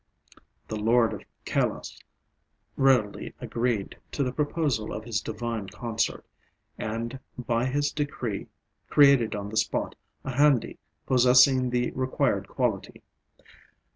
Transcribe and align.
The 0.67 0.77
lord 0.77 1.13
of 1.13 1.21
Kailas 1.45 2.03
readily 2.75 3.35
agreed 3.39 3.99
to 4.13 4.23
the 4.23 4.31
proposal 4.31 4.91
of 4.91 5.03
his 5.05 5.21
divine 5.21 5.67
consort, 5.67 6.25
and 6.75 7.19
by 7.37 7.65
his 7.67 7.91
decree 7.91 8.47
created 8.89 9.35
on 9.35 9.49
the 9.49 9.57
spot 9.57 9.93
a 10.25 10.31
handi 10.31 10.79
possessing 11.05 11.69
the 11.69 11.91
required 11.91 12.47
quality. 12.47 13.03